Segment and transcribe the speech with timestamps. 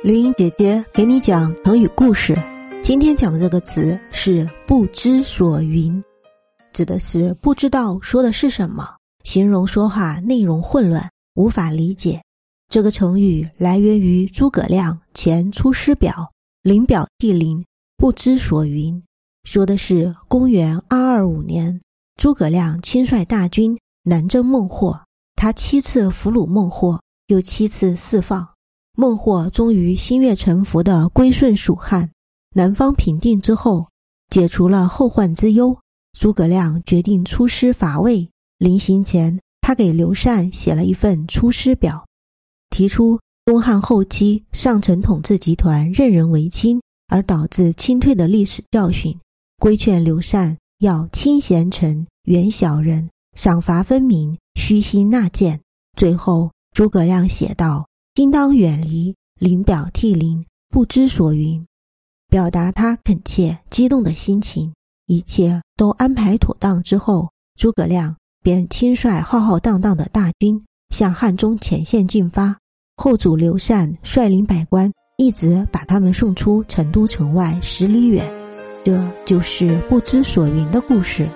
[0.00, 2.32] 林英姐姐给你讲成语故事。
[2.84, 6.02] 今天讲的这个词是“不知所云”，
[6.72, 8.88] 指的是不知道说的是什么，
[9.24, 12.22] 形容说话内容混乱，无法理解。
[12.68, 16.12] 这个成语来源于诸葛亮《前出师表》，
[16.62, 17.64] 临表涕零，
[17.96, 19.02] 不知所云，
[19.42, 21.80] 说的是公元二二五年，
[22.16, 25.00] 诸葛亮亲率大军南征孟获，
[25.34, 28.48] 他七次俘虏孟获，又七次释放。
[29.00, 32.10] 孟获终于心悦诚服地归顺蜀汉，
[32.56, 33.86] 南方平定之后，
[34.28, 35.78] 解除了后患之忧。
[36.18, 38.28] 诸葛亮决定出师伐魏。
[38.58, 42.04] 临行前，他给刘禅写了一份出师表，
[42.70, 49.16] 提出东汉后期上层统治集团任人唯亲而导致清退的历史教训，
[49.58, 55.60] 规劝刘禅要亲贤臣，远小人，赏罚分明，虚心纳谏。
[55.96, 57.87] 最后，诸葛亮写道。
[58.18, 61.64] 应当远离，临表涕零，不知所云，
[62.28, 64.72] 表达他恳切、激动的心情。
[65.06, 70.60] 一切都安排妥当之后，诸葛亮便亲率浩浩荡荡的大军
[70.90, 72.58] 向汉中前线进发。
[72.96, 78.28] 后主刘禅率领百官，一直把他们送出成都城外十里远。
[78.84, 81.30] 这就是不知所云的故事。